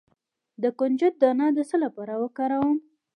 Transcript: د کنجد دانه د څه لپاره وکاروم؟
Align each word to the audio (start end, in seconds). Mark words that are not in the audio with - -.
د 0.61 0.63
کنجد 0.79 1.13
دانه 1.21 1.47
د 1.57 1.59
څه 1.69 1.75
لپاره 1.83 2.13
وکاروم؟ 2.23 2.77